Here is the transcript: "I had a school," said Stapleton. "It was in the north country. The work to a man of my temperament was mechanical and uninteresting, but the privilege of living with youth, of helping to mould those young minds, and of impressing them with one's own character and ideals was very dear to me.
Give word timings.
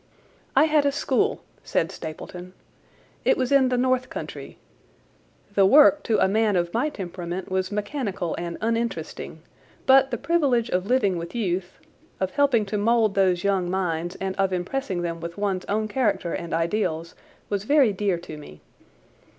"I 0.55 0.63
had 0.63 0.83
a 0.87 0.91
school," 0.91 1.43
said 1.63 1.91
Stapleton. 1.91 2.53
"It 3.23 3.37
was 3.37 3.51
in 3.51 3.69
the 3.69 3.77
north 3.77 4.09
country. 4.09 4.57
The 5.53 5.63
work 5.67 6.01
to 6.05 6.17
a 6.17 6.27
man 6.27 6.55
of 6.55 6.73
my 6.73 6.89
temperament 6.89 7.51
was 7.51 7.71
mechanical 7.71 8.33
and 8.39 8.57
uninteresting, 8.61 9.43
but 9.85 10.09
the 10.09 10.17
privilege 10.17 10.71
of 10.71 10.87
living 10.87 11.19
with 11.19 11.35
youth, 11.35 11.77
of 12.19 12.31
helping 12.31 12.65
to 12.65 12.79
mould 12.79 13.13
those 13.13 13.43
young 13.43 13.69
minds, 13.69 14.15
and 14.15 14.35
of 14.37 14.51
impressing 14.51 15.03
them 15.03 15.19
with 15.19 15.37
one's 15.37 15.65
own 15.65 15.87
character 15.87 16.33
and 16.33 16.51
ideals 16.51 17.13
was 17.49 17.65
very 17.65 17.93
dear 17.93 18.17
to 18.17 18.37
me. 18.39 18.59